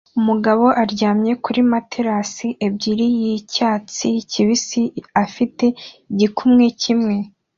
Umugabo 0.19 0.65
aryamye 0.83 1.31
kuri 1.43 1.59
matelas 1.71 2.33
ebyiri 2.67 3.05
yicyatsi 3.21 4.07
kibisi 4.31 4.81
afite 5.23 5.65
igikumwe 6.11 6.65
kimwe 6.81 7.15